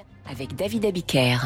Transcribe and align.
Америке. 0.00 0.17
Avec 0.30 0.54
David 0.56 0.84
Abiker. 0.84 1.38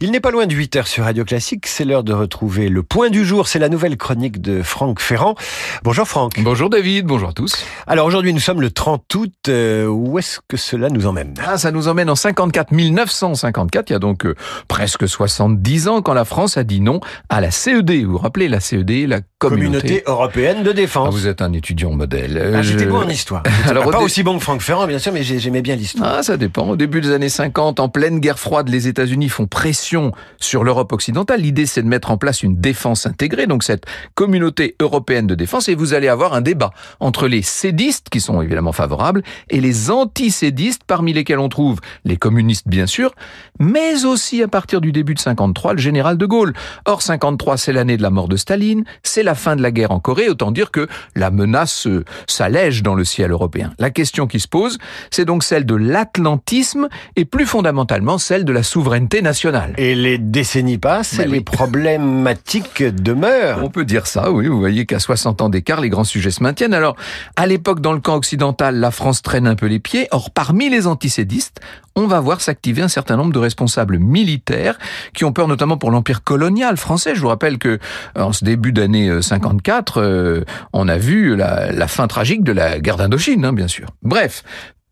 Il 0.00 0.10
n'est 0.10 0.20
pas 0.20 0.32
loin 0.32 0.46
de 0.46 0.54
8 0.54 0.76
heures 0.76 0.86
sur 0.88 1.04
Radio 1.04 1.24
Classique. 1.24 1.66
C'est 1.68 1.84
l'heure 1.84 2.02
de 2.02 2.12
retrouver 2.12 2.68
le 2.68 2.82
point 2.82 3.08
du 3.08 3.24
jour. 3.24 3.46
C'est 3.46 3.60
la 3.60 3.68
nouvelle 3.68 3.96
chronique 3.96 4.40
de 4.40 4.60
Franck 4.62 4.98
Ferrand. 5.00 5.36
Bonjour 5.84 6.08
Franck. 6.08 6.32
Bonjour 6.40 6.70
David, 6.70 7.06
bonjour 7.06 7.28
à 7.28 7.32
tous. 7.32 7.64
Alors 7.86 8.06
aujourd'hui 8.06 8.32
nous 8.32 8.40
sommes 8.40 8.60
le 8.60 8.70
30 8.72 9.14
août. 9.14 9.32
Euh, 9.48 9.86
où 9.86 10.18
est-ce 10.18 10.40
que 10.48 10.56
cela 10.56 10.88
nous 10.88 11.06
emmène? 11.06 11.34
Ah, 11.46 11.56
ça 11.56 11.70
nous 11.70 11.86
emmène 11.86 12.10
en 12.10 12.16
54, 12.16 12.72
1954. 12.72 13.90
Il 13.90 13.92
y 13.92 13.96
a 13.96 13.98
donc 14.00 14.26
euh, 14.26 14.34
presque 14.66 15.06
70 15.06 15.86
ans 15.86 16.02
quand 16.02 16.14
la 16.14 16.24
France 16.24 16.56
a 16.56 16.64
dit 16.64 16.80
non 16.80 16.98
à 17.28 17.40
la 17.40 17.52
CED. 17.52 18.04
Vous 18.04 18.12
vous 18.12 18.18
rappelez 18.18 18.48
la 18.48 18.58
CED, 18.58 18.90
la 19.08 19.20
communauté, 19.38 20.02
européenne 20.06 20.64
de 20.64 20.72
défense. 20.72 21.06
Ah, 21.08 21.12
vous 21.12 21.28
êtes 21.28 21.42
un 21.42 21.52
étudiant 21.52 21.92
modèle. 21.92 22.38
Euh, 22.38 22.54
Ah, 22.56 22.62
J'étais 22.62 22.84
je- 22.84 22.88
bon 22.88 23.02
en 23.04 23.08
histoire. 23.08 23.44
Alors, 23.68 23.84
pas 23.84 23.98
au 23.98 24.00
dé- 24.00 24.04
aussi 24.06 24.24
bon 24.24 24.38
que 24.38 24.42
Franck 24.42 24.62
Ferrand 24.62 24.86
bien 24.88 24.98
sûr, 24.98 25.12
mais 25.12 25.22
j'ai- 25.22 25.38
j'aimais 25.38 25.62
bien 25.62 25.76
l'histoire. 25.76 26.14
Ah, 26.18 26.22
ça 26.24 26.36
dépend. 26.36 26.68
Au 26.70 26.76
début 26.76 27.00
des 27.00 27.12
années 27.12 27.28
50, 27.28 27.78
en 27.78 27.88
pleine 27.88 28.18
guerre 28.22 28.38
froide, 28.38 28.70
les 28.70 28.88
États-Unis 28.88 29.28
font 29.28 29.46
pression 29.46 30.12
sur 30.38 30.64
l'Europe 30.64 30.92
occidentale. 30.92 31.42
L'idée, 31.42 31.66
c'est 31.66 31.82
de 31.82 31.88
mettre 31.88 32.10
en 32.10 32.16
place 32.16 32.42
une 32.42 32.56
défense 32.56 33.04
intégrée, 33.04 33.46
donc 33.46 33.64
cette 33.64 33.84
communauté 34.14 34.76
européenne 34.80 35.26
de 35.26 35.34
défense, 35.34 35.68
et 35.68 35.74
vous 35.74 35.92
allez 35.92 36.08
avoir 36.08 36.32
un 36.32 36.40
débat 36.40 36.70
entre 37.00 37.28
les 37.28 37.42
sédistes, 37.42 38.08
qui 38.08 38.20
sont 38.20 38.40
évidemment 38.40 38.72
favorables, 38.72 39.22
et 39.50 39.60
les 39.60 39.90
antisédistes, 39.90 40.82
parmi 40.86 41.12
lesquels 41.12 41.40
on 41.40 41.50
trouve 41.50 41.80
les 42.04 42.16
communistes, 42.16 42.68
bien 42.68 42.86
sûr, 42.86 43.12
mais 43.58 44.06
aussi 44.06 44.42
à 44.42 44.48
partir 44.48 44.80
du 44.80 44.92
début 44.92 45.14
de 45.14 45.20
53, 45.20 45.74
le 45.74 45.80
général 45.80 46.16
de 46.16 46.24
Gaulle. 46.24 46.54
Or, 46.86 47.02
53, 47.02 47.58
c'est 47.58 47.72
l'année 47.72 47.96
de 47.96 48.02
la 48.02 48.10
mort 48.10 48.28
de 48.28 48.36
Staline, 48.36 48.84
c'est 49.02 49.22
la 49.22 49.34
fin 49.34 49.56
de 49.56 49.62
la 49.62 49.72
guerre 49.72 49.90
en 49.90 50.00
Corée, 50.00 50.28
autant 50.28 50.52
dire 50.52 50.70
que 50.70 50.86
la 51.16 51.30
menace 51.32 51.86
euh, 51.88 52.04
s'allège 52.28 52.82
dans 52.82 52.94
le 52.94 53.04
ciel 53.04 53.32
européen. 53.32 53.72
La 53.78 53.90
question 53.90 54.28
qui 54.28 54.38
se 54.38 54.48
pose, 54.48 54.78
c'est 55.10 55.24
donc 55.24 55.42
celle 55.42 55.66
de 55.66 55.74
l'atlantisme 55.74 56.88
et 57.16 57.24
plus 57.24 57.46
fondamentalement 57.46 58.11
celle 58.18 58.44
de 58.44 58.52
la 58.52 58.62
souveraineté 58.62 59.22
nationale. 59.22 59.74
Et 59.78 59.94
les 59.94 60.18
décennies 60.18 60.78
passent 60.78 61.16
Bah 61.16 61.24
et 61.24 61.26
oui. 61.26 61.32
les 61.34 61.40
problématiques 61.40 62.82
demeurent. 62.82 63.60
On 63.62 63.70
peut 63.70 63.84
dire 63.84 64.06
ça, 64.06 64.30
oui. 64.30 64.46
Vous 64.48 64.58
voyez 64.58 64.86
qu'à 64.86 64.98
60 64.98 65.40
ans 65.42 65.48
d'écart, 65.48 65.80
les 65.80 65.88
grands 65.88 66.04
sujets 66.04 66.30
se 66.30 66.42
maintiennent. 66.42 66.74
Alors, 66.74 66.96
à 67.36 67.46
l'époque, 67.46 67.80
dans 67.80 67.92
le 67.92 68.00
camp 68.00 68.16
occidental, 68.16 68.76
la 68.76 68.90
France 68.90 69.22
traîne 69.22 69.46
un 69.46 69.54
peu 69.56 69.66
les 69.66 69.78
pieds. 69.78 70.08
Or, 70.10 70.30
parmi 70.30 70.68
les 70.70 70.86
antisédistes, 70.86 71.60
on 71.94 72.06
va 72.06 72.20
voir 72.20 72.40
s'activer 72.40 72.82
un 72.82 72.88
certain 72.88 73.16
nombre 73.16 73.32
de 73.32 73.38
responsables 73.38 73.98
militaires 73.98 74.78
qui 75.14 75.24
ont 75.24 75.32
peur 75.32 75.48
notamment 75.48 75.76
pour 75.76 75.90
l'empire 75.90 76.22
colonial 76.24 76.76
français. 76.76 77.14
Je 77.14 77.20
vous 77.20 77.28
rappelle 77.28 77.58
que 77.58 77.78
en 78.16 78.32
ce 78.32 78.44
début 78.44 78.72
d'année 78.72 79.08
euh, 79.08 79.20
54, 79.22 80.00
euh, 80.00 80.44
on 80.72 80.88
a 80.88 80.96
vu 80.96 81.36
la, 81.36 81.70
la 81.72 81.88
fin 81.88 82.06
tragique 82.06 82.44
de 82.44 82.52
la 82.52 82.80
guerre 82.80 82.96
d'Indochine, 82.96 83.44
hein, 83.44 83.52
bien 83.52 83.68
sûr. 83.68 83.88
Bref. 84.02 84.42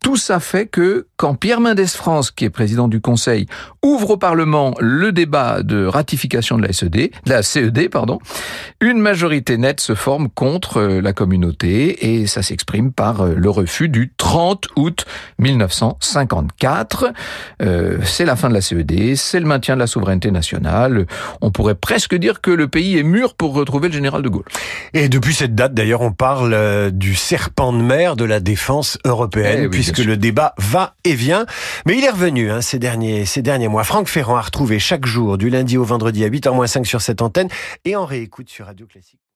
Tout 0.03 0.17
ça 0.17 0.39
fait 0.39 0.65
que 0.65 1.05
quand 1.15 1.35
Pierre 1.35 1.61
Mendès 1.61 1.85
France, 1.85 2.31
qui 2.31 2.45
est 2.45 2.49
président 2.49 2.87
du 2.87 3.01
Conseil, 3.01 3.45
ouvre 3.83 4.11
au 4.11 4.17
Parlement 4.17 4.73
le 4.79 5.11
débat 5.11 5.61
de 5.61 5.85
ratification 5.85 6.57
de 6.57 6.63
la 6.63 6.73
SED, 6.73 6.91
de 6.95 7.09
la 7.27 7.43
CED, 7.43 7.89
pardon, 7.89 8.17
une 8.79 8.97
majorité 8.97 9.57
nette 9.57 9.79
se 9.79 9.93
forme 9.93 10.29
contre 10.29 10.77
euh, 10.77 11.01
la 11.01 11.13
communauté 11.13 12.15
et 12.15 12.25
ça 12.25 12.41
s'exprime 12.41 12.91
par 12.91 13.21
euh, 13.21 13.35
le 13.35 13.49
refus 13.51 13.89
du 13.89 14.11
30 14.17 14.69
août 14.75 15.05
1954. 15.37 17.13
Euh, 17.61 17.97
c'est 18.03 18.25
la 18.25 18.35
fin 18.35 18.49
de 18.49 18.55
la 18.55 18.61
CED, 18.61 19.15
c'est 19.15 19.39
le 19.39 19.45
maintien 19.45 19.75
de 19.75 19.79
la 19.79 19.87
souveraineté 19.87 20.31
nationale. 20.31 21.05
On 21.41 21.51
pourrait 21.51 21.75
presque 21.75 22.15
dire 22.15 22.41
que 22.41 22.49
le 22.49 22.67
pays 22.67 22.97
est 22.97 23.03
mûr 23.03 23.35
pour 23.35 23.53
retrouver 23.53 23.89
le 23.89 23.93
général 23.93 24.23
de 24.23 24.29
Gaulle. 24.29 24.45
Et 24.93 25.09
depuis 25.09 25.35
cette 25.35 25.53
date, 25.53 25.75
d'ailleurs, 25.75 26.01
on 26.01 26.11
parle 26.11 26.53
euh, 26.53 26.89
du 26.89 27.13
serpent 27.13 27.71
de 27.71 27.81
mer 27.81 28.15
de 28.15 28.25
la 28.25 28.39
défense 28.39 28.97
européenne, 29.05 29.59
Eh 29.59 29.67
oui, 29.67 29.69
puisque 29.69 29.90
sûr. 29.95 30.05
le 30.05 30.17
débat 30.17 30.53
va 30.57 30.95
et 31.03 31.13
vient. 31.13 31.45
Mais 31.85 31.97
il 31.97 32.03
est 32.03 32.09
revenu 32.09 32.51
hein, 32.51 32.61
ces, 32.61 32.79
derniers, 32.79 33.25
ces 33.25 33.41
derniers 33.41 33.67
mois. 33.67 33.83
Franck 33.83 34.07
Ferrand 34.07 34.37
a 34.37 34.41
retrouvé 34.41 34.79
chaque 34.79 35.05
jour, 35.05 35.37
du 35.37 35.49
lundi 35.49 35.77
au 35.77 35.83
vendredi 35.83 36.23
à 36.23 36.29
8h-5 36.29 36.83
sur 36.83 37.01
cette 37.01 37.21
antenne, 37.21 37.49
et 37.85 37.95
en 37.95 38.05
réécoute 38.05 38.49
sur 38.49 38.65
Radio 38.65 38.85
Classique. 38.85 39.21